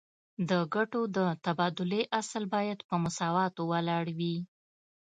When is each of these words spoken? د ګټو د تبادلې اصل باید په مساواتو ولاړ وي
د 0.49 0.51
ګټو 0.75 1.01
د 1.17 1.19
تبادلې 1.45 2.01
اصل 2.19 2.43
باید 2.55 2.79
په 2.89 2.95
مساواتو 3.03 3.61
ولاړ 3.71 4.05
وي 4.19 4.37